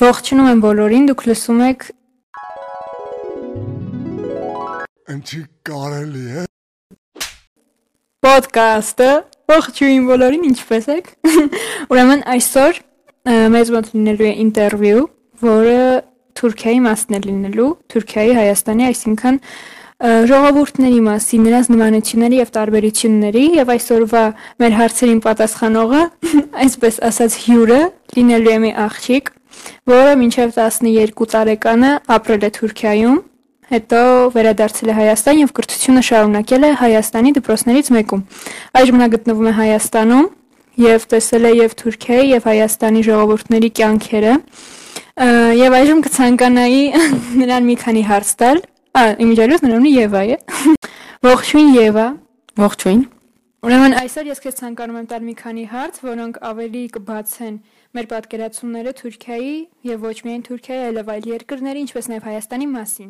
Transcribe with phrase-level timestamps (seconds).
[0.00, 1.82] Ողջունում եմ բոլորին, դուք լսում եք
[5.12, 6.44] Ընչի կարելի է
[8.24, 9.08] ոդկասթը։
[9.50, 11.10] Ողջույն բոլորին, ինչպե՞ս եք։
[11.92, 12.80] Ուրեմն այսօր
[13.56, 15.02] մեզ մոտ լինելու է ինտերվյու,
[15.44, 15.82] որը
[16.40, 19.40] Թուրքիայի մասն է լինելու, Թուրքիայի, Հայաստանի, այսինքն
[20.30, 24.22] ժողովուրդների մասին, նրանց նմանությունների եւ տարբերությունների եւ այսօրվա
[24.64, 26.04] մեր հարցերին պատասխանողը,
[26.64, 27.80] այսպես ասած, հյուրը
[28.16, 29.32] լինելու է մի աղջիկ,
[29.90, 33.18] որը մինչև 12 տարեկանը ապրել է Թուրքիայում,
[33.70, 34.00] հետո
[34.34, 38.22] վերադարձել է Հայաստան եւ կրթությունը շարունակել է Հայաստանի դպրոցներից մեկում։
[38.80, 40.26] Այժմ նա գտնվում է Հայաստանում
[40.80, 44.34] եւ տեսել է եւ Թուրքիայի եւ Հայաստանի ժողովուրդների կյանքերը։
[45.60, 46.82] Եվ այժմ կցանկանայի
[47.40, 50.36] նրան մի քանի հարց տալ։ Ա, իմիջիայլոց նրանունը Եվա է։
[51.30, 52.06] Ողջույն Եվա։
[52.60, 53.02] Ողջույն։
[53.60, 57.56] Ուրեմն այսօր ես քեզ ցանկանում եմ տալ մի քանի հարց, որոնք ավելի կբացեն
[57.90, 59.54] մեր պատկերացումները Թուրքիայի
[59.88, 63.08] եւ ոչ միայն Թուրքիայի, այլև այլ երկրների, ինչպես նաեւ Հայաստանի մասին։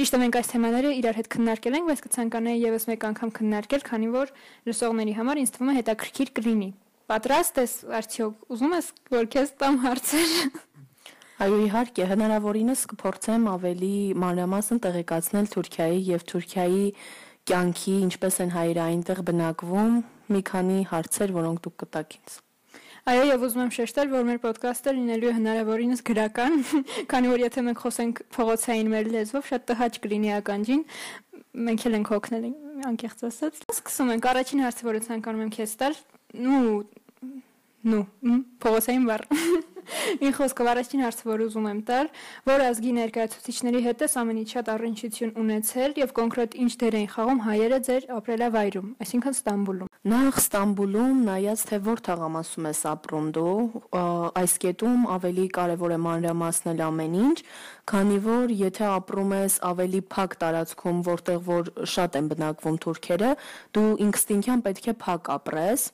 [0.00, 3.84] Ճիշտ է, մենք այս թեմաները իրար հետ քննարկել ենք, բայց կցանկանայի եւս մեկ անգամ քննարկել,
[3.86, 4.32] քանի որ
[4.66, 6.70] լսողների համար ինձ թվում է հետաքրքիր կլինի։
[7.06, 10.32] Պատրաստ ես արդյոք։ Ուզում ես որ քեզ տամ հարցեր։
[11.36, 16.86] Այո, իհարկե, հնարավորինս կփորձեմ ավելի մանրամասն տեղեկացնել Թուրքիայի եւ Թուրքիայի
[17.52, 20.00] կյանքի, ինչպես են հայերը այնտեղ բնակվում,
[20.32, 22.40] մի քանի հարցեր, որոնք դուք կտաք ինձ։
[23.06, 26.56] Այո, եւ ուզում եմ շեշտել, որ մեր ոդկասթը լինելու է հնարավորինս գրական,
[27.12, 30.82] քանի որ եթե մենք խոսենք փողոցային մեր լեզվով, շատ տհաճ կլինի ականջին։
[31.68, 32.48] Մենք էլ ենք հոգնել
[32.90, 35.96] անկեղծ ասած։ Սկսում ենք առաջին հարցը, որը ցանկանում եմ քեզ տալ։
[36.46, 36.66] Նու
[37.86, 38.04] նու
[38.66, 39.26] փողոցային բառ։
[40.20, 42.10] Ին խոսքով առաջին հարցը, որ ուզում եմ տալ,
[42.46, 47.40] որ ազգի ներկայացուցիչների հետ էս ամենից շատ առնչություն ունեցել եւ կոնկրետ ինչ դեր էին խաղում
[47.46, 53.54] հայերը ձեր ապրելավայրում, այսինքն Ստամբուլում։ Նախ Ստամբուլում, նայած թե որ թաղամասում ես ապրում դու,
[54.42, 57.38] այս կետում ավելի կարևոր է մանրամասնել ամեն ինչ,
[57.86, 63.30] քանի որ եթե ապրում ես ավելի փակ տարածքում, որտեղ որ շատ են բնակվում թուրքերը,
[63.76, 65.84] դու ինստինկտյան պետք է փակ ապրես։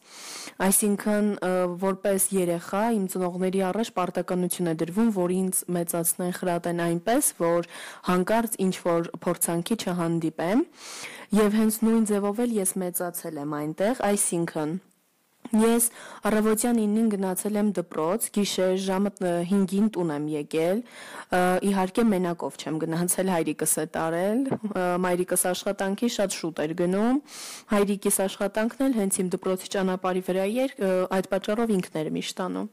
[0.69, 1.28] Այսինքն
[1.82, 7.69] որպես երեխա իմ ծնողների առաջ պարտականություն է դրվում, որ ինձ մեծացնեն, խրատեն այնպես, որ
[8.09, 10.65] հանկարծ ինչ որ փորձանքի չհանդիպեմ։
[11.43, 14.81] Եվ հենց նույն ձևով էլ ես մեծացել եմ այնտեղ, այսինքն
[15.53, 15.88] Ես
[16.25, 20.78] առավոտյան 9-ին գնացել եմ դպրոց, գիշեր ժամը 5-ին տուն եմ եկել։
[21.69, 24.41] Իհարկե մենակով չեմ գնացել, հայրիկս է տարել։
[25.04, 27.20] Մայրիկս աշխատանքի շատ շուտ էր գնում։
[27.75, 30.76] Հայրիկիս աշխատանքն էլ հենց իմ դպրոցի ճանապարհի վրա էր,
[31.20, 32.70] այդ պատճառով ինքն էր միշտ անում։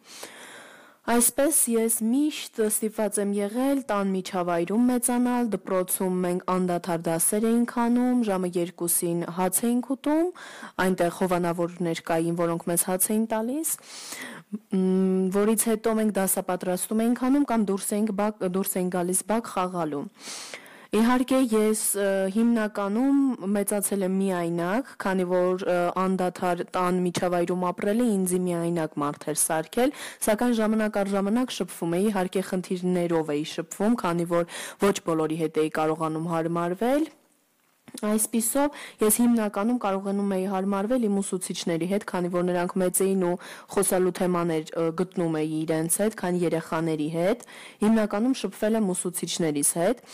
[1.07, 8.19] Այսպես ես միշտ ստիպված եմ եղել տան միջավայրում մեծանալ, դպրոցում մենք անդադար դասեր էինք անում,
[8.27, 10.27] ժամը 2-ին հաց էինք ուտում,
[10.83, 13.73] այնտեղ հովանավորներ կային, որոնք մեզ հաց էին տալիս,
[15.39, 20.05] որից հետո մենք դասապատրաստում էինք անում կամ դուրս էինք բակ դուրս էինք գալիս բակ խաղալու։
[20.89, 21.81] Իհարկե ես
[22.33, 23.17] հիմնականում
[23.53, 25.65] մեծացել եմ միայնակ, քանի որ
[26.01, 29.93] անդադար տան միջավայրում ապրելը ինձ միայնակ մարդ էր սարքել,
[30.25, 34.49] սակայն ժամանակ առ ժամանակ շփվում էի, իհարկե խնդիրներով էի շփվում, քանի որ
[34.89, 37.09] ոչ բոլորի հետ էի կարողանում հարմարվել,
[38.05, 43.31] Այսպիսով ես հիմնականում կարողանում էի հարմարվել իմ ուսուցիչների հետ, քանի որ նրանք մեծ էին ու
[43.73, 47.47] խոսալու թեմաներ գտնում էի իրենց հետ, քան երեխաների հետ։
[47.81, 50.05] Հիմնականում շփվել եմ ուսուցիչներիս հետ։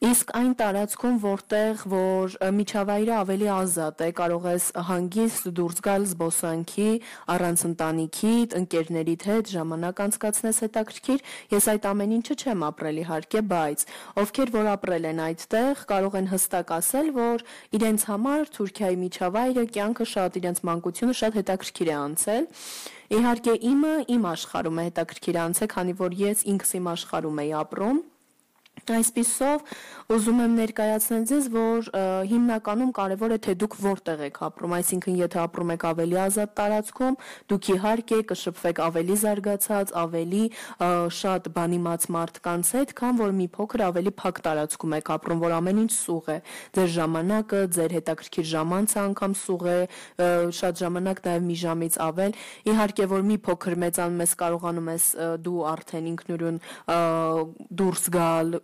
[0.00, 6.86] Իսկ այն տարածքում, որտեղ որ միջավայրը ավելի ազատ է, կարող ես հանգիստ դուրս գալ զբոսանքի,
[7.34, 8.30] առանց ընտանիքի,
[8.60, 11.20] ընկերներիդ հետ ժամանակ անցկացնես հետաքրքիր,
[11.52, 13.84] ես այդ ամեն ինչը չեմ ապրել իհարկե, բայց
[14.24, 17.44] ովքեր որ ապրել են այդտեղ, կարող են հստակ ասել, որ
[17.76, 22.48] իրենց համար Թուրքիայի միջավայրը, կյանքը շատ իրենց մանկությունը շատ հետաքրքիր է անցել։
[23.20, 28.00] Իհարկե իմը իմ աշխարհում է հետաքրքիր անցել, քանի որ ես ինքս իմ աշխարհում եի ապրում։
[28.90, 29.64] Այսպիսով
[30.10, 31.88] ուզում եմ ներկայացնել ձեզ, որ
[32.30, 37.18] հիմնականում կարևոր է թե դուք որտեղ եք ապրում, այսինքն եթե ապրում եք ավելի ազատ տարածքում,
[37.50, 40.42] դուք իհարկե կշփվեք ավելի զարգացած, ավելի
[41.20, 45.80] շատ բանիմաց մարդկանց հետ, քան որ մի փոքր ավելի փակ տարածքում եք ապրում, որ ամեն
[45.84, 46.38] ինչ սուղ է։
[46.74, 49.78] Ձեր ժամանակը, ձեր հետաքրքիր ժամանցը անգամ սուղ է,
[50.60, 52.36] շատ ժամանակ նաև մի ժամից ավել։
[52.70, 55.06] Իհարկե որ մի փոքր մեծանում ես կարողանում ես
[55.46, 56.60] դու արդեն ինքնուրույն
[57.80, 58.54] դուրս գալ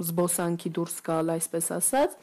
[0.00, 2.16] զբոսանքի դուրս գալ, այսպես ասած,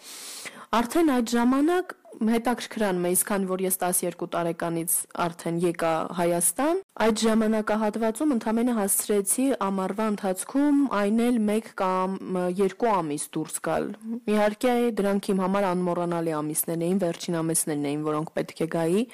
[0.77, 4.93] արդեն այդ ժամանակ հետաքրքրանում է, իսկ քանի որ ես 12 տարեկանից
[5.25, 12.17] արդեն եկա Հայաստան, այդ ժամանակահատվածում ընդամենը հասցրեցի ամառվա ընթացքում այն էլ 1 կամ
[12.61, 13.85] 2 ամիս դուրս գալ։
[14.33, 19.05] Իհարկե դրանք իմ համար անմոռանալի ամիսներ էին, վերջին ամիսներն էին, որոնք պետք է գայի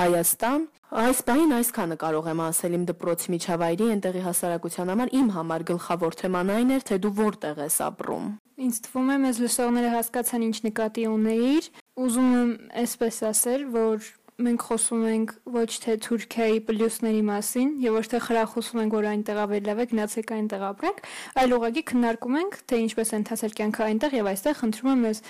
[0.00, 5.64] Հայաստան։ Այս բանին այսքանը կարող եմ ասել իմ դպրոցի միջավայրի այնտեղի հասարակության համար իմ համար
[5.70, 8.24] գլխավոր թեման այն էր, թե դու որտեղ ես ապրում։
[8.60, 11.68] Ինձ թվում է մեզ լսողները հասկացան ինչ նկատի ունեիր։
[12.00, 12.50] Ուզում եմ
[12.80, 14.10] այսպես ասել, որ
[14.40, 19.40] մենք խոսում ենք ոչ թե Թուրքիայի պլյուսների մասին եւ ոչ թե խրախուսում ենք որ այնտեղ
[19.44, 21.02] ավելի լավ է գնացեք այնտեղ ապրենք,
[21.42, 25.22] այլ ուղղակի քննարկում ենք թե ինչպես է ընթացել կյանքը այնտեղ եւ այստեղ խնդրում եմ մեզ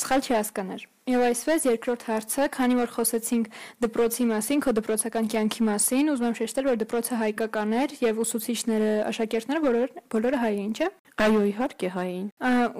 [0.00, 3.46] սխալ չհասկանալ։ Եվ այսպես երկրորդ հարցը, քանի որ խոսեցինք
[3.82, 8.92] դպրոցի մասին, քո դպրոցական կյանքի մասին, ուզում եմ շեշտել, որ դպրոցը հայկական էր եւ ուսուցիչները,
[9.10, 10.90] աշակերտները բոլորը բոլորը հայ էին, չէ՞։
[11.20, 12.28] Այո, իհարկե հային։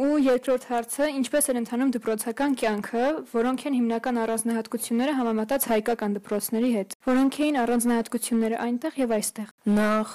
[0.00, 3.02] Ու երկրորդ հարցը, ինչպես էր ընթանում դպրոցական կյանքը,
[3.34, 10.14] որոնք են հիմնական առանձնահատկությունները համեմատած հայկական դպրոցների հետ։ Որոնք էին առանձնահատկությունները այնտեղ եւ այստեղ։ Նախ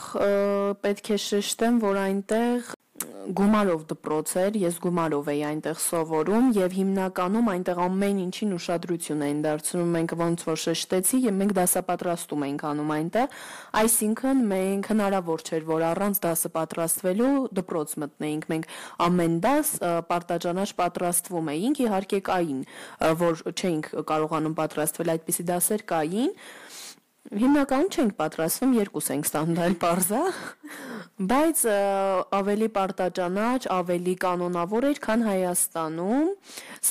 [0.86, 2.75] պետք է շեշտեմ, որ այնտեղ
[3.26, 9.40] գումարով դպրոց էր, ես գումարով էի այնտեղ սովորում եւ հիմնականում այնտեղ ամեն ինչին ուշադրություն էին
[9.46, 13.40] դարձնում։ Մենք ոնց որ շեշտեցի եւ մենք դասապատրաստում էինք անում այնտեղ,
[13.82, 18.70] այսինքն մենք հնարավոր չէր, որ առանց դասը պատրաստվելու դպրոց մտնեինք։ Մենք
[19.06, 19.74] ամեն դաս
[20.12, 22.62] պարտաճանաչ պատրաստվում էինք, իհարկե կային,
[23.26, 26.32] որ չէինք կարողանում պատրաստվել այդպիսի դասեր կային,
[27.26, 30.20] Հիմնականում չենք պատրաստվում, երկուս ենք ստանում, դա էլ parza,
[31.32, 31.62] բայց
[32.38, 36.30] ավելի պարտաճանաչ, ավելի կանոնավոր էր, քան Հայաստանում,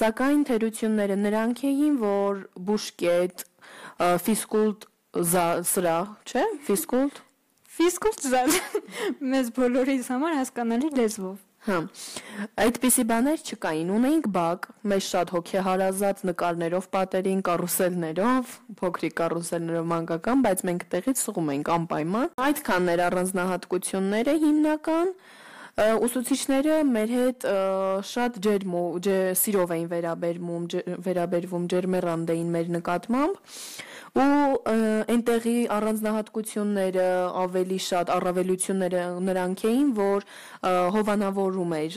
[0.01, 3.47] սակայն թերությունները նրանք էին, որ բուշկետ,
[4.27, 4.89] ֆիզկուլտ
[5.71, 7.23] սրահ, չէ՞, ֆիզկուլտ
[7.75, 8.53] Ֆիզկուլտ զալ
[9.31, 11.77] մեզ բոլորիս համար հասկանալի լեզվով Հա։
[12.61, 18.51] Այդպիսի բաներ չկային։ Ունեինք բակ, մեզ շատ հոգեհարազատ նկարներով պատերին, կարուսելներով,
[18.81, 25.17] փոքրիկ կարուսելներով մանկական, բայց մենք տեղից սուղում ենք անպայման։ Այդքանն էր առանձնահատկությունները հիմնական
[25.75, 27.45] ուսուցիչները մեր հետ
[28.07, 30.69] շատ ջերմ ու սիրով էին վերաբերվում
[31.09, 33.41] վերաբերվում ջերմեռանդ էին մեր նկատմամբ
[34.15, 34.55] ու
[35.11, 37.07] այնտեղի առանձնահատկությունները
[37.41, 40.27] ավելի շատ առավելությունները նրանք էին, որ
[40.95, 41.97] հովանավորում էր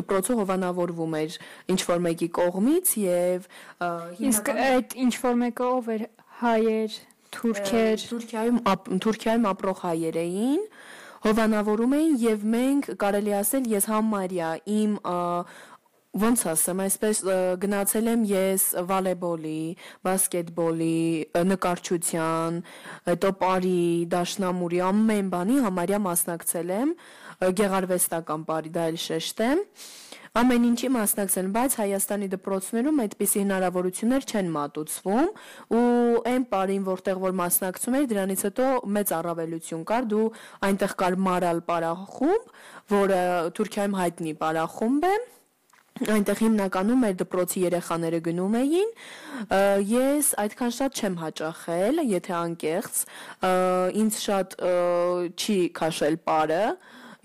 [0.00, 1.36] դպրոցը հովանավորվում էր
[1.74, 3.50] ինչ որ մեկի կողմից եւ
[4.30, 6.06] իսկ այդ ինչ որ մեկը ով էր
[6.40, 6.96] հայեր,
[7.36, 8.62] թուրքեր, Թուրքիայում
[9.04, 10.64] Թուրքիայում ապրող հայեր էին
[11.20, 14.94] հովանավորում էին եւ մենք կարելի ասել ես համարյա իմ
[16.10, 17.18] ոնց ասեմ, այսպես
[17.62, 19.62] գնացել եմ ես վոլեյբոլի,
[20.06, 20.98] բասկետբոլի,
[21.50, 22.60] նկարչության,
[23.06, 23.82] հետո բարի,
[24.14, 26.94] դաշնամուրի ամեն բանի համարյա մասնակցել եմ,
[27.60, 29.64] գեղարվեստական բարի, դա էլ շեշտեմ։
[30.40, 35.32] Ամեն ինչի մասնակցել, բայց Հայաստանի դպրոցներում այդպիսի հնարավորություններ չեն մատուցվում
[35.74, 38.68] ու այն պարին, որտեղ որ մասնակցում էր, դրանից հետո
[38.98, 40.28] մեծ առավելություն կար, դու
[40.70, 42.54] այնտեղ կար մարալ պարախումբ,
[42.94, 43.20] որը
[43.58, 45.14] Թուրքիայում հայտնի պարախումբ է,
[46.00, 48.92] այնտեղ հիմնականում մեր դպրոցի երեխաները գնում էին
[49.90, 53.00] ես այդքան շատ չեմ հաճախել եթե անկեղծ
[54.00, 54.56] ինձ շատ
[55.36, 56.64] չի քաշել պարը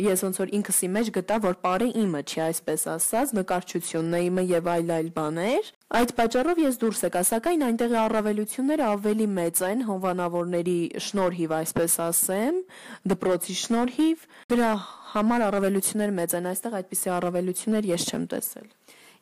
[0.01, 4.43] ես ոնց որ ինքսի մեջ գտա, որ բարը իմը չի, այսպես ասած, նկարչությունն է իմը
[4.49, 9.83] եւ այլ այլ բաներ։ Այդ պատճառով ես դուրս եկա, սակայն այնտեղի առավելությունները ավելի մեծ են
[9.87, 12.61] հովանավորների շնորհիվ, այսպես ասեմ,
[13.15, 14.69] դպրոցի շնորհիվ։ Դրա
[15.15, 18.67] համար առավելություններ մեծ են, այստեղ այդպիսի առավելություններ ես չեմ տեսել։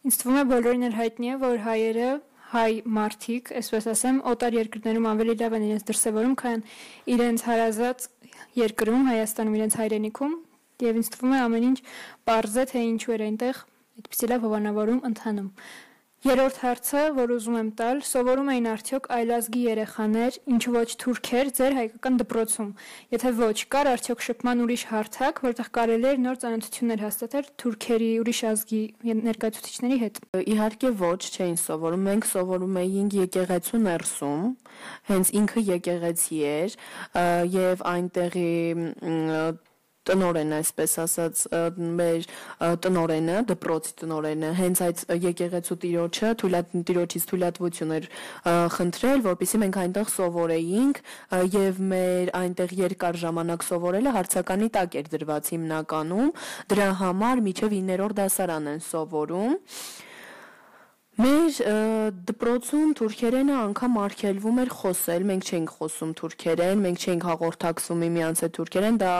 [0.03, 2.07] Ինձ թվում է բոլորին էլ հայտնի է, որ հայերը
[2.53, 6.65] հայ մարդիկ, այսպես ասեմ, օտար երկրներում ավելի լավ են իրենց դրսևորում, քան
[7.13, 8.05] իրենց հարազատ
[8.59, 10.35] երկրում, Հայաստանում իրենց հայրենիքում,
[10.89, 13.63] եւ ինձ թվում է ամեն ինչ པարզ է թե ինչու էր այնտեղ
[13.93, 15.49] այդպեսի լավ հովանավորում ընթանում։
[16.23, 21.73] Երորդ հարցը, որ ուզում եմ տալ, սովորում էին արդյոք այլազգի երեխաներ, ինչու ոչ թուրքեր ձեր
[21.75, 22.69] հայկական դպրոցում։
[23.11, 28.39] Եթե ոչ, կար արդյոք շփման ուրիշ հարթակ, որտեղ կարելի էր նոր ծանոթություններ հաստատել թուրքերի ուրիշ
[28.53, 28.81] ազգի
[29.19, 30.21] ներկայացուցիչների հետ։
[30.53, 34.47] Իհարկե ոչ, չէին սովորում։ Մենք սովորում էինք եկեղեցու ներսում,
[35.11, 36.79] հենց ինքը եկեղեցի էր,
[37.59, 38.49] եւ այնտեղի
[40.09, 41.43] տնորեն այսպես ասած
[41.99, 42.27] մեր
[42.83, 48.07] տնորենը դպրոցի տնորենը հենց այդ եկեղեցու տիրոջը թույլատ տիրոջից թույլատվություն էր
[48.77, 51.01] խնդրել որպեսզի մենք այնտեղ սովորեինք
[51.57, 56.33] եւ մեր այնտեղ երկար ժամանակ սովորելը հարցականի տակ էր դրված հիմնականում
[56.73, 59.61] դրա համար միջև 9-րդ դասարան են սովորում
[61.13, 61.57] Մեր
[62.25, 68.55] դպրոցում թուրքերենը անգամ արգելվում էր խոսել, մենք չէինք խոսում թուրքերեն, մենք չէինք հաղորդակցում միմյանց հետ
[68.57, 69.11] թուրքերեն, դա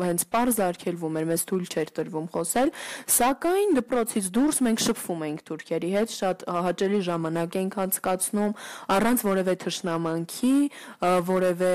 [0.00, 2.72] հենց པարզ արգելվում էր, մեզ թույլ չէր տրվում խոսել,
[3.16, 8.56] սակայն դպրոցից դուրս մենք շփվում էինք թուրքերի հետ, շատ հաճելի ժամանակ էինք անցկացնում
[8.96, 10.56] առանց որևէ թշնամանքի,
[11.28, 11.74] որևէ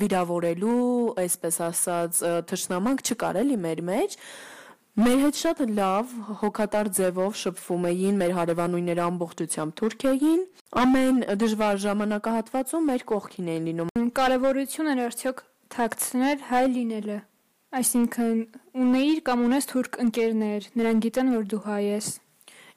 [0.00, 0.80] վիրավորելու,
[1.26, 2.24] այսպես ասած,
[2.54, 4.18] թշնամանք չկար էլի մեր մեջ։
[4.98, 10.40] Մեր հետ շատ լավ հոգատար ձևով շփվում էին մեր հարևանուները ամբողջությամբ թուրք էին։
[10.82, 15.44] Ամեն դժվար ժամանակահատվածում մեր կողքին էին լինում։ Կարևորություն էր արդյոք
[15.76, 17.18] թաքցնել հայ լինելը։
[17.80, 18.42] Այսինքն
[18.82, 22.10] ունեիր կամ ունես թուրք ընկերներ, նրանք գիտեն, որ դու հայ ես։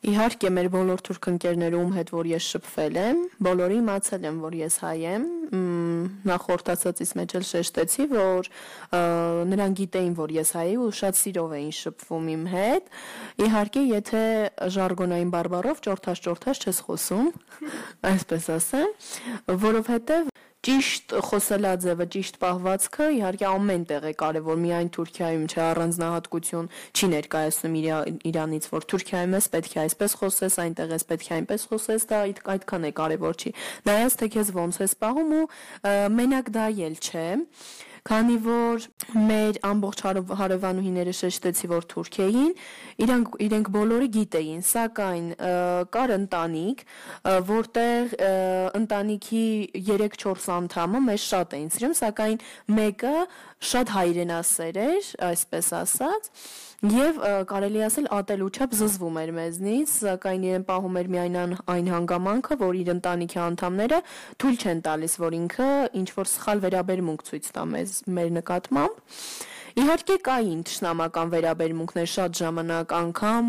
[0.04, 4.76] Իհարկե մեր բոլոր թուրք ընկերներում հետ որ ես շփվել եմ, բոլորի իմացել եմ, որ ես
[4.84, 5.94] հայ եմ։ Մ,
[6.28, 8.50] Նախորդ ասածից մեջ էլ շեշտեցի, որ
[9.54, 12.92] նրանք գիտեին, որ ես հայ եմ ու շատ սիրով էին շփվում իմ հետ։
[13.48, 14.26] Իհարկե, եթե
[14.76, 17.32] ժարգոնային բարբառով ճորթաշ-ճորթաշ չես խոսում,
[18.12, 18.94] այսպես ասեմ,
[19.64, 20.33] որովհետև
[20.64, 27.76] Ճիշտ խոսելաձևը, ճիշտ պահվածքը իհարկե ամեն տեղ է կարևոր, միայն Թուրքիայում չէ առանձնահատկություն չի ներկայացնում
[27.82, 27.98] իրա,
[28.32, 32.22] Իրանից, որ Թուրքիայում ես պետք է այսպես խոսես, այնտեղ ես պետք է այնպես խոսես, դա
[32.30, 33.54] այդ, այդքան է կարևոր չի։
[33.92, 35.46] Նայած թե քեզ ոնց ես պահում ու
[36.16, 37.28] մենակ դա էլ չէ
[38.04, 42.52] քանի որ մեր ամբողջ հարև- հարևանուհիները շեշտեցի, որ թուրք էին,
[43.04, 45.28] իրանք իրենք բոլորը գիտեին, սակայն
[45.94, 46.84] կար ընտանիք,
[47.54, 48.16] որտեղ
[48.82, 49.46] ընտանիքի
[49.88, 52.38] 3-4 անդամը մեզ շատ էին սիրում, սակայն
[52.76, 53.16] մեկը
[53.64, 56.30] շատ հայրենասեր էր, այսպես ասած,
[56.84, 61.38] ը, կարելի ասել ատելուչափ զզվում էր մեզնից, սակայն իրեն պահում էր միայն
[61.74, 64.00] այն հանգամանքը, որ իր ընտանիքի անդամները
[64.44, 65.70] թույլ չեն տալիս, որ ինքը
[66.04, 69.00] ինչ որ սխալ վերաբերմունք ցույց տա մեզ մեր նկատմամբ։
[69.74, 73.48] Իհարկե կային ճշնամական վերաբերմունքներ շատ ժամանակ անգամ,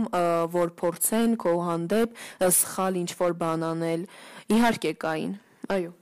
[0.54, 2.22] որ փորձեն քո հանդեպ
[2.60, 4.08] սխալ ինչ որ բան անել։
[4.56, 5.36] Իհարկե կային։
[5.74, 5.92] Այո։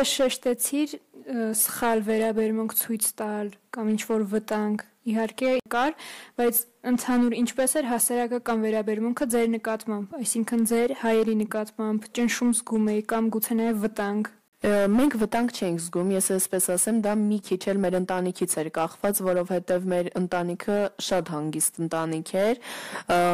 [0.00, 5.92] Ինչպես շեշտեցիր, ը, սխալ վերաբերմունք ցույց տալ կամ ինչ որ վտանգ իհարկե կար,
[6.40, 6.60] բայց
[6.92, 13.28] ընդհանուր ինչպես էր հասարակական վերաբերմունքը ձեր նկատմամբ, այսինքն ձեր հայերի նկատմամբ ճնշում զգում էի կամ
[13.36, 17.94] գուցե նաև վտանգ։ Մենք վտանգ չենք զգում, ես այսպես ասեմ, դա մի քիչ էլ մեր
[17.96, 22.60] ընտանիքից էր կախված, որովհետև մեր ընտանիքը շատ հանգիստ ընտանիք էր։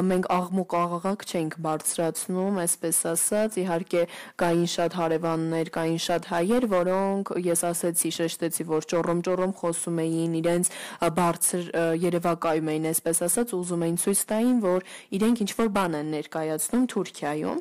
[0.06, 4.04] Մենք աղմուկ աղաղակ չենք բարձրացնում, այսպես ասած, իհարկե
[4.38, 10.72] կային շատ հարևաններ, կային շատ հայեր, որոնք ես ասեցի, շեշտեցի, որ ճոռոմ-ճոռոմ խոսում էին, իրենց
[11.18, 11.66] բարձր
[12.06, 14.86] երևակայում էին, այսպես ասած, ուզում էին ցույց տային, որ
[15.18, 17.60] իրենք ինչ որ բան են ներկայացնում Թուրքիայում։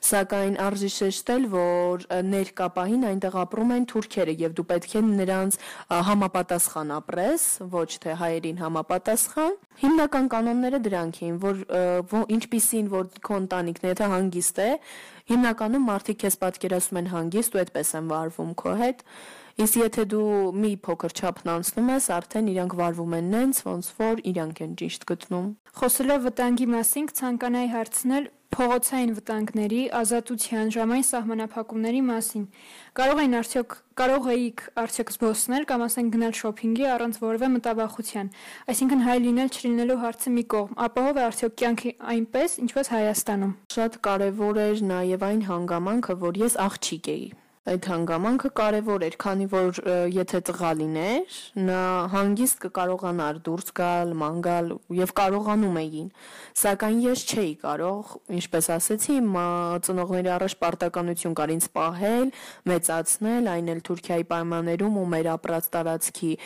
[0.00, 5.56] Սակայն արժի շեշտել, որ ներկա պահին այնտեղ ապրում են թուրքերը եւ դու պետք է նրանց
[6.10, 11.62] համապատասխան ապրես, ոչ թե հայերին համապատասխան։ Հիմնական կանոնները դրանք էին, որ
[12.34, 14.70] ինչպիսին որ քո ընտանիքն եթե հանգիստ է,
[15.30, 19.06] հիմնականում մարդիկ քեզ պատկերացնում են հանգիստ ու այդպես են վարվում քո հետ։
[19.60, 24.22] Իսկ եթե դու մի փոքր չափն անցնում ես, արդեն իրանք վարվում են նենց, ոնց որ
[24.30, 25.48] իրանք են ճիշտ գտնում։
[25.80, 32.46] Խոսելով վտանգի մասին, կցանկանայի հարցնել փողոցային վտանգների, ազատության, ժամային սահմանափակումների մասին։
[32.98, 38.32] Կարող էին արդյոք կարող էիք արդյոք զբոսնել կամ ասենք գնալ շոփինգի առանց որևէ մտավախության։
[38.74, 44.00] Այսինքն հայ լինել չլինելու հարցը մի կողմ, ապահով է արդյոք կյանքի այնպես, ինչպես Հայաստանում։ Շատ
[44.08, 47.30] կարևոր էր նաև այն հանգամանքը, որ ես աղջիկ էի։
[47.68, 49.80] Այդ հանգամանքը կարևոր էր, քանի որ
[50.14, 51.34] եթե տղա լիներ,
[51.66, 51.80] նա
[52.14, 56.08] հանգիստ կկարողանար դուրս գալ, ման գալ եւ կարողանում էին։
[56.62, 59.20] Սակայն ես չէի կարող, ինչպես ասեցի,
[59.84, 62.34] ծնողների առաջ պարտականություն կար ինձ պահել,
[62.72, 66.36] մեծացնել, այն էլ Թուրքիայի պայմաններում ու մեր ապրած տարածքի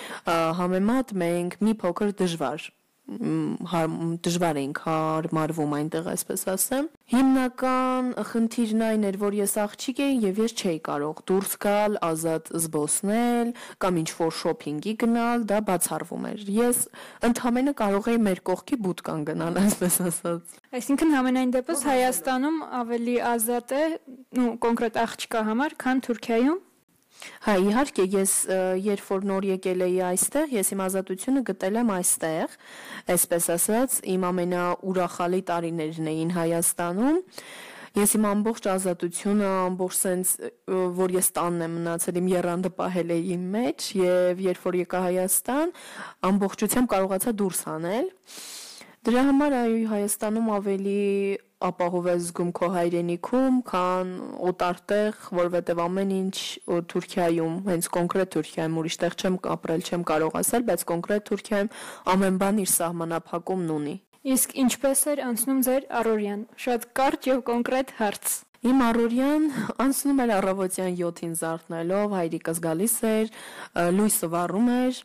[0.65, 2.73] համեմատ մենք մի փոքր դժվար
[3.05, 10.41] դժվար էինք հարմարվում այնտեղ, այսպես ասեմ։ Հիմնական խնդիրն այն էր, որ ես աղջիկ էի եւ
[10.41, 13.53] ես չէի կարող դուրս գալ, ազատ զբոսնել
[13.85, 16.81] կամ ինչ որ շոփինգի գնալ, դա բացառվում էր։ Ես
[17.29, 23.75] ընդհանրապես կարող էի մեր կողքի բուտկան գնալ, այսպես ասած։ Այսինքն համենայն դեպս Հայաստանում ավելի ազատ
[23.75, 23.85] է,
[24.41, 26.63] ու կոնկրետ աղջկա համար, քան Թուրքիայում։
[27.45, 28.33] Հա, իհարկե, ես
[28.85, 32.57] երբ որ նոր եկել էի այստեղ, ես իմ ազատությունը գտել եմ այստեղ,
[33.15, 37.23] այսպես ասած, իմ ամենաուրախալի տարիներն էին Հայաստանում։
[37.95, 40.49] Ես իմ ամբողջ ազատությունը, ամբողջ sense,
[40.99, 45.03] որ ես տանն եմ մնացել, իմ երանդը պահել էի իմ մեջ եւ երբ որ եկա
[45.05, 45.75] Հայաստան,
[46.33, 48.11] ամբողջությամբ կարողացա դուրս հանել։
[49.05, 51.01] Դրա համար այո Հայաստանում ավելի
[51.69, 54.13] ապահով ես զգում քո հայրենիքում, քան
[54.51, 56.37] օտարտեղ, որովհետև ամեն ինչ
[56.93, 61.71] Թուրքիայում, հենց կոնկրետ Թուրքիայում ուրիշտեղ չեմ ապրել, չեմ կարող ասել, բայց կոնկրետ Թուրքիայում
[62.15, 63.95] ամեն բան իր սահմանափակումն ունի։
[64.25, 68.35] Իսկ ինչպես էր անցնում ձեր առօրյան։ Շատ կարճ եւ կոնկրետ հարց։
[68.65, 69.43] Իմ առօրյան
[69.85, 73.33] անցնում էր առավոտյան 7-ին զարթնելով, հայրիկս գալիս էր,
[73.99, 75.01] լույսը վառում էր,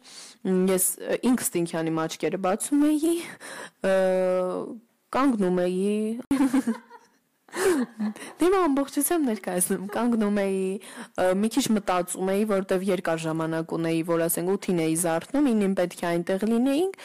[0.71, 0.85] ես
[1.27, 3.15] ինքս Տինքյանի մաչկերը բացում էի,
[5.19, 5.97] կանգնում էի
[8.39, 10.63] Դեմ ամբողջությամբ ներկայացնում կանգնում էի
[11.39, 16.03] մի քիչ մտածում էի որտեվ երկար ժամանակ ունեի որ ասենք 8-ին էի զարթնում 9-ին պետք
[16.03, 16.99] է այնտեղ լինեինք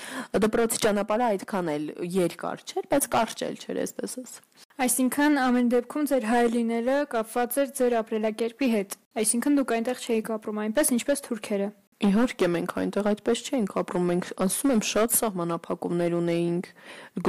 [0.44, 4.42] դպրոցի ճանապարհը այդքան էլ երկար չէր բայց կարճ էլ չէր այսպես ասած
[4.84, 10.30] Այսինքն ամեն դեպքում ձեր հայ լինելը կապված էր ձեր ապրելակերպի հետ այսինքն դուք այնտեղ չէիք
[10.34, 11.68] ապրում այնպես ինչպես թուրքերը
[12.04, 16.66] Իհարկե մենք այնտեղ այդպես չէինք ապրում, մենք ասում եմ շատ սահմանափակումներ ունեինք։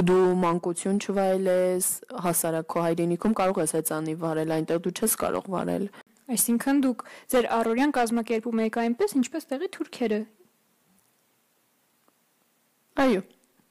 [0.00, 1.86] Դու մանկություն չվայելես,
[2.26, 5.84] հասարակ քո հայրենիքում կարող ես հեծանի վարել, այնտեղ դու չես կարող վարել։
[6.36, 7.00] Այսինքն դուք
[7.32, 10.20] ձեր առօրյան կազմակերպում եք այնպես, ինչպես տեղի թուրքերը։
[13.06, 13.22] Այո։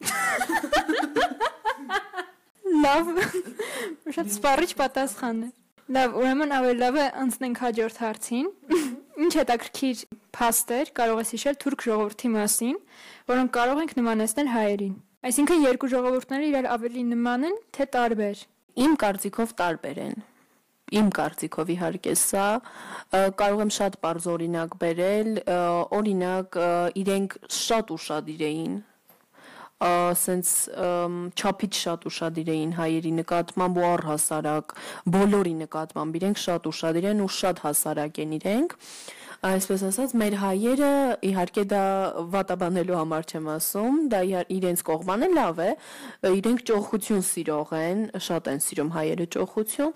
[2.85, 3.05] Լավ։
[4.15, 5.47] Շատ սպառիչ պատասխան է։
[5.95, 8.47] Լավ, ուրեմն ավելի լավ է անցնենք հաջորդ հարցին։
[9.15, 9.99] Ինչ հետաքրքիր
[10.35, 12.79] փաստեր կարող ես հիշել թուրք ժողովրդի մասին,
[13.31, 14.95] որոնք կարող ենք նմանեցնել հայերին։
[15.29, 18.41] Այսինքն երկու ժողովուրդները իրար ավելի նման են, թե տարբեր։
[18.85, 20.17] Իմ կարծիքով տարբեր են։
[20.99, 22.47] Իմ կարծիքով իհարկե սա
[23.39, 25.31] կարող եմ շատ բարձ օրինակ բերել,
[25.99, 26.59] օրինակ
[27.01, 28.75] իրենք շատ ու շատ իրեին
[30.21, 30.51] սենց
[31.35, 34.75] չափից շատ ուրشادիր էին հայերի նկատմամբ ու առհասարակ
[35.15, 38.77] բոլորի նկատմամբ իրենք շատ ուրشادիր են ու շատ հասարակ են իրենք
[39.45, 40.91] այսպես ասած մեր հայերը
[41.27, 41.81] իհարկե դա
[42.33, 44.21] վատաբանելու համար չեմ ասում, դա
[44.55, 45.67] իրենց կողմանը լավ է,
[46.39, 49.93] իրենք ճոխություն սիրող են, շատ են սիրում հայերը ճոխություն,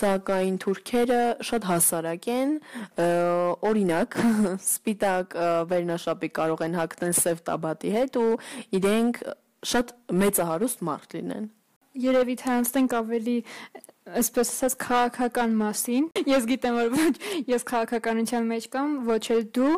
[0.00, 1.20] սակայն թուրքերը
[1.50, 2.56] շատ հասարակ են,
[3.70, 4.18] օրինակ
[4.72, 5.38] սպիտակ
[5.70, 8.28] վերնաշապի կարող են հագնել սև տաբատի հետ ու
[8.80, 9.24] իրենք
[9.70, 11.48] շատ մեծահարուստ մարդ լինեն
[11.98, 13.36] երևի թե անցնենք ավելի
[14.10, 17.10] այսպես ասած քաղաքական մասին։ Ես գիտեմ, որ ոչ
[17.50, 19.74] ես քաղաքականության մեջ կամ ոչ էլ դու,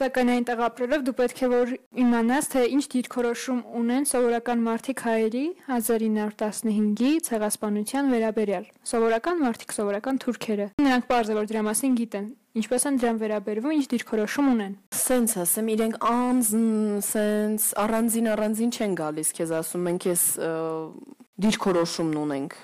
[0.00, 1.72] սակայն այնտեղ ապրելով դու պետք է որ
[2.04, 10.68] իմանաս, թե ինչ դիրքորոշում ունեն սովորական մարդիկ հայերի 1915-ի ցեղասպանության վերաբերյալ։ Սովորական մարդիկ, սովորական թուրքերը։
[10.80, 15.68] Նրանք բարձր որ դրա մասին գիտեն ինչպես են դրան վերաբերվում, ինչ դիրքորոշում ունեն։ Սենց ասեմ,
[15.70, 16.64] իրենք անձն
[17.06, 20.24] սենց առանձին առանձին չեն գալիս, քեզ ասում ենք, ես
[21.46, 22.58] դիրքորոշումն ունենք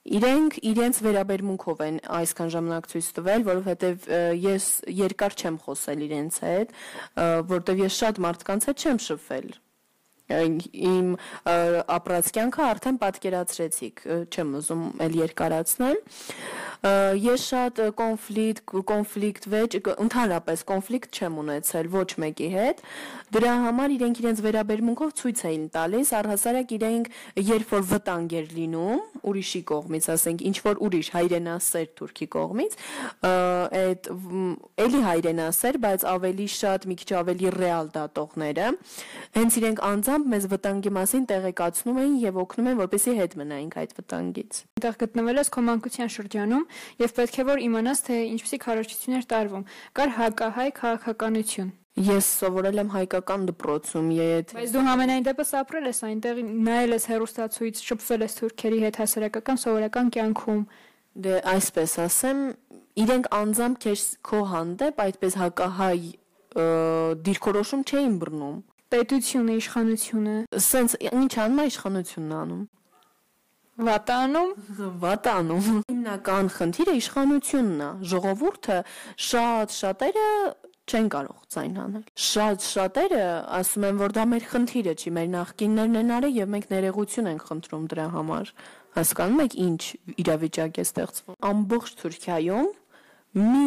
[0.00, 4.06] Իրենք իրենց վերաբերմունքով են այսքան ժամանակ ցույց տվել, որովհետև
[4.42, 6.72] ես երկար չեմ խոսել իրենց հետ,
[7.20, 9.50] որովհետև ես շատ մարդկանց հետ չեմ շփվել
[10.30, 11.12] իմ
[11.98, 16.02] ապրած կյանքը արդեն պատկերացրեցիք, չեմ ուզում էլ երկարացնել
[16.80, 22.78] ես շատ կոնֆլիկտ, կոնֆլիկտ վեճ, ընդհանրապես կոնֆլիկտ չեմ ունեցել ոչ մեկի հետ։
[23.36, 27.10] Դրա համար իրենք իրենց վերաբերմունքով ցույց էին տալիս, առհասարակ իրենք
[27.50, 32.72] երբ որ վտանգ էր լինում ուրիշի կողմից, ասենք ինչ որ ուրիշ հայրենասեր թուրքի կողմից,
[33.30, 34.10] այդ
[34.80, 38.66] էլի հայրենասեր, բայց ավելի շատ մի քիչ ավելի ռեալ դատողները,
[39.36, 43.92] հենց իրենք անձամբ մեզ վտանգի մասին տեղեկացնում էին եւ օգնում են, որպեսզի հետ մնայինք այդ
[44.00, 46.64] վտանգից։ Այդտեղ գտնվել ես քո մանկության շրջանում
[47.00, 49.64] եւ պետք է որ իմանաս թե ինչպիսի քարոշչություն էր տարվում։
[50.00, 56.00] Կար հակահայ քաղաքականություն։ Ես սովորել եմ հայկական դպրոցում, եդ Բայց դու ամենայն դեպս ապրել ես
[56.06, 56.38] այնտեղ,
[56.70, 60.62] նայել ես հերոստացույց, շփվել ես թուրքերի հետ հասարակական սովորական կյանքում։
[61.26, 62.40] Դե այսպես ասեմ,
[63.04, 65.98] իրենք անձամբ քեզ քո հանդեպ այդպես հակահայ
[66.50, 68.56] դիրքորոշում չէին բռնում
[68.94, 70.36] պետությունը, իշխանությունը։
[70.70, 72.62] Սենց ինչ անում է իշխանությունն անում։
[73.80, 74.50] Վատանում,
[75.00, 78.76] վատանում։ Հիմնական խնդիրը իշխանությունն է։ Ժողովուրդը
[79.30, 80.26] շատ շատերը
[80.90, 83.24] չեն կարող ցայն հանել։ Շատ շատերը
[83.60, 87.44] ասում են, որ դա մեր խնդիրը չի, մեր նախկիններն են արել եւ մենք ներողություն ենք
[87.50, 88.52] խնդրում դրա համար։
[88.98, 89.82] Հասկանում եք ինչ
[90.24, 92.70] իրավիճակ է ստեղծվում։ Ամբողջ Թուրքիայում
[93.36, 93.66] մի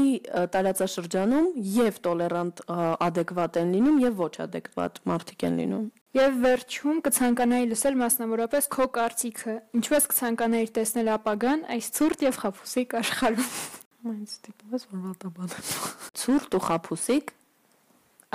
[0.54, 2.64] տարածաշրջանում եւ տոլերանտ
[3.08, 8.86] adekvat են լինում եւ ոչ adekvat մարդիկ են լինում։ Եվ վերջում կցանկանայի լսել մասնավորապես քո
[8.98, 13.50] կարծիքը։ Ինչպես կցանկանայիր տեսնել ապագան այս ցուրտ եւ խափուսիկ աշխարհում։
[14.04, 15.56] Մայնց տիպված որ վատաբան։
[16.22, 17.34] Ցուրտ ու խափուսիկ։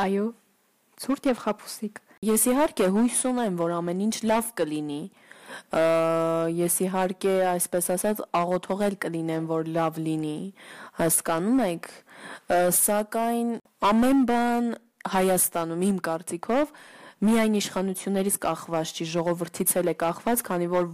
[0.09, 0.27] Այո,
[1.05, 5.03] ցուրտ եւ խափուսիկ։ Ես իհարկե հույս ունեմ, որ ամեն ինչ լավ կլինի։
[6.59, 10.39] Ես իհարկե, այսպես ասած, աղոթողել կլինեմ, որ լավ լինի։
[10.99, 11.91] Հասկանում եք,
[12.83, 13.51] սակայն
[13.93, 14.71] ամեն բան
[15.09, 16.73] Հայաստանում իմ կարծիքով
[17.19, 20.85] միայն իշխանություններից կախված չի, ժողովրդից էլ է կախված, քանի որ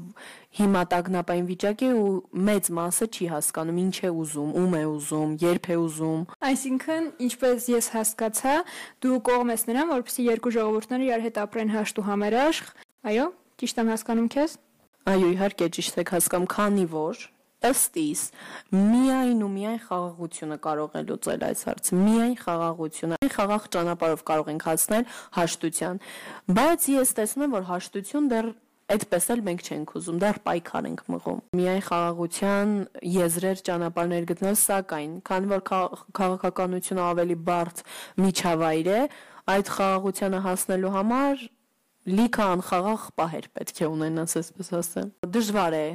[0.56, 2.06] հիմա տագնապային վիճակի ու
[2.48, 7.68] մեծ մասը չի հասկանում ինչ է ուզում, ում է ուզում, երբ է ուզում։ Այսինքն, ինչպես
[7.74, 8.56] ես հասկացա,
[9.04, 12.72] դու կողմ ես նրան, որպեսզի երկու ժողովուրդները իրար հետ ապրեն հաշտ ու համերաշխ։
[13.04, 13.26] Այո,
[13.64, 14.58] ճիշտ եմ հասկանում քեզ։
[15.08, 17.22] Այո, իհարկե ճիշտ եք հասկանում, քանի որ
[17.64, 18.22] ըստ իս
[18.76, 24.50] միայն ու միայն խաղաղությունը կարող է լուծել այս հարցը միայն խաղաղությունը այն խաղաղ ճանապարհով կարող
[24.52, 25.06] ենք հասնել
[25.38, 26.02] հաշտության
[26.58, 28.52] բայց ես տեսնում եմ որ հաշտություն դեռ
[28.84, 32.74] Այդպես էլ մենք չենք ուզում, դեռ պայքար ենք մղում։ Միայն խաղաղության
[33.14, 35.62] եզրեր ճանապարհներ գտնել, սակայն, քանի որ
[36.20, 37.80] քաղաքականությունը ավելի բարդ
[38.20, 39.00] միջավայր է,
[39.54, 41.48] այդ խաղաղությանը հասնելու համար
[42.04, 45.86] լիքը անխաղաղ պահեր պետք է ունենաս, այսպես ասեմ։ Դժվար է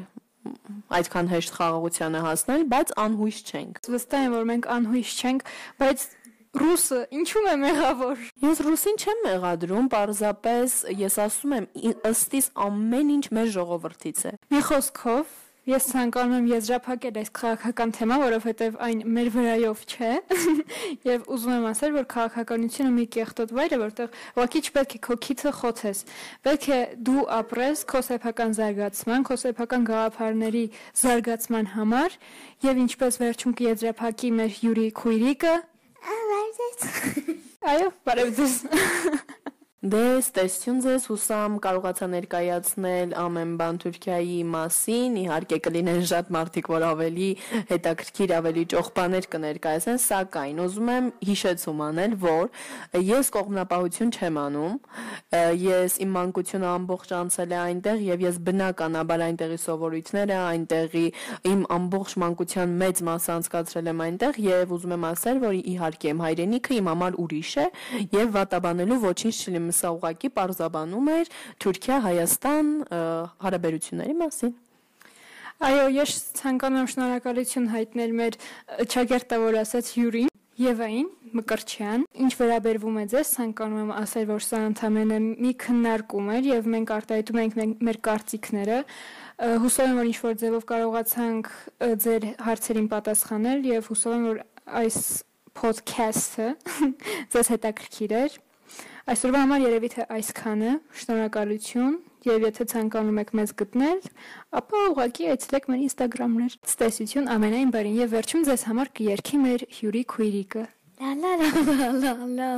[0.99, 5.51] այդքան հեշտ խաղաղությանը հասնել, բայց անհույս չենք։ Վստահ եմ, որ մենք անհույս չենք,
[5.83, 6.05] բայց
[6.49, 11.67] Ռուսը ինչու՞ է մեղավոր։ Ես ռուսին չեմ մեղադրում, պարզապես ես ասում եմ
[12.09, 15.35] ըստիս ամեն ինչ մեր ժողովրդից է։ Մի խոսքով
[15.69, 20.13] Ես ցանկանում եմ եզրափակել այս քաղաքական թեմա, որովհետև այն մեր վրայով չէ,
[21.09, 25.17] եւ ուզում եմ ասել, որ քաղաքականությունը մի կեղտոտ վայր է, որտեղ ուղղակի չպետք է քո
[25.29, 26.03] քիթը խոցես։
[26.49, 26.79] Պետք է
[27.09, 30.65] դու ապրես քո սեփական զարգացման, քո սեփական գաղափարների
[31.03, 32.17] զարգացման համար
[32.65, 35.55] եւ ինչպես վերջում կեզրափակի մեր Յուրի Քույրիկը,
[37.69, 38.53] Այո, բարև ձեզ։
[39.79, 46.83] Դե, ստեսություն ձեզ, հուսամ կարողացա ներկայացնել ամեն բան Թուրքիայի մասին, իհարկե կլինեն շատ մարդիկ, որ
[46.89, 47.27] ավելի
[47.69, 52.51] հետաքրքիր, ավելի ճոխ բաներ կներկայացնեն, սակայն ուզում եմ հիշեցում անել, որ
[53.07, 54.75] ես կողմնապահություն չեմ անում,
[55.63, 61.05] ես իմ մանկությունը ամբողջ անցել է այնտեղ եւ ես բնականաբար այնտեղի սովորույթները, այնտեղի
[61.55, 66.23] իմ ամբողջ մանկության մեծ մասը անցկացրել եմ այնտեղ եւ ուզում եմ ասել, որ իհարկե իմ
[66.27, 67.67] հայրենիքը իմ համար ուրիշ է
[68.19, 71.31] եւ վատաբանելու ոչինչ չլինի սա ուղակի parzabanum էր
[71.65, 72.73] Թուրքիա-Հայաստան
[73.45, 74.57] հարաբերությունների մասին։
[75.59, 78.35] Այո, ես ցանկանում եմ շնորհակալություն հայտնել մեր
[78.93, 80.29] ճագերտը, որ ասաց Յուրին
[80.59, 86.49] Եվային Մկրչյան, ինչ վերաբերվում է ձեզ, ցանկանում եմ ասել, որ սա ընդամենը մի քննարկում էր
[86.49, 88.79] եւ մենք արտահայտում ենք մեր կարծիքները։
[89.63, 91.51] Հուսով եմ, որ ինչ որ ձևով կարողացանք
[92.07, 94.41] ձեր հարցերին պատասխանել եւ հուսով եմ, որ
[94.79, 94.99] այս
[95.59, 96.49] podcast-ը
[97.35, 98.39] ձեզ հետաքրքիր էր։
[99.09, 101.93] Այսօրվա համար երևի թե այսքանը։ Շնորհակալություն
[102.27, 104.03] եւ եթե ցանկանում եք մեզ գտնել,
[104.59, 110.03] ապա ուղղակի այցելեք մեր Instagram-ներ։ Ստեսություն ամենայն բարին եւ վերջում ձեզ համար կերքի մեր հյուրի
[110.13, 110.65] քույրիկը։
[110.99, 112.51] Լա լա լա լա լա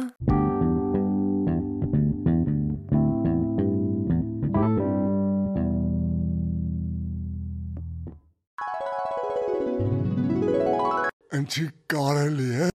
[11.32, 12.72] Ընչի կարելի է